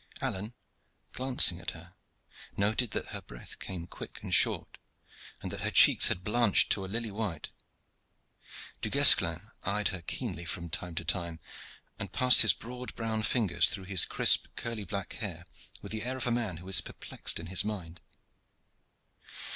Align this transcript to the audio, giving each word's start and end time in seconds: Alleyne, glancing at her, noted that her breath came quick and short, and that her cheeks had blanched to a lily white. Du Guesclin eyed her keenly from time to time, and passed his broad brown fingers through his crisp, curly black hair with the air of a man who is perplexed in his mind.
Alleyne, 0.19 0.55
glancing 1.13 1.59
at 1.61 1.77
her, 1.77 1.93
noted 2.57 2.89
that 2.89 3.09
her 3.09 3.21
breath 3.21 3.59
came 3.59 3.85
quick 3.85 4.17
and 4.23 4.33
short, 4.33 4.79
and 5.43 5.51
that 5.51 5.59
her 5.61 5.69
cheeks 5.69 6.07
had 6.07 6.23
blanched 6.23 6.71
to 6.71 6.83
a 6.83 6.87
lily 6.89 7.11
white. 7.11 7.51
Du 8.81 8.89
Guesclin 8.89 9.51
eyed 9.61 9.89
her 9.89 10.01
keenly 10.01 10.43
from 10.43 10.71
time 10.71 10.95
to 10.95 11.05
time, 11.05 11.39
and 11.99 12.11
passed 12.11 12.41
his 12.41 12.53
broad 12.53 12.95
brown 12.95 13.21
fingers 13.21 13.69
through 13.69 13.83
his 13.83 14.05
crisp, 14.05 14.47
curly 14.55 14.85
black 14.85 15.13
hair 15.13 15.45
with 15.83 15.91
the 15.91 16.01
air 16.01 16.17
of 16.17 16.25
a 16.25 16.31
man 16.31 16.57
who 16.57 16.67
is 16.67 16.81
perplexed 16.81 17.39
in 17.39 17.45
his 17.45 17.63
mind. 17.63 18.01